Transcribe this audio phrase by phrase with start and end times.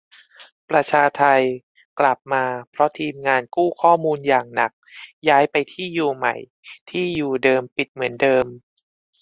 [0.69, 1.23] ประชาไท
[1.99, 4.71] กลับมาเพราะทีมงานกู้ข้อมูลอย่างหนัก
[5.29, 6.35] ย้ายไปที่อยู่ใหม่
[6.89, 8.45] ที่อยู่เดิมปิดเหมือนเดิม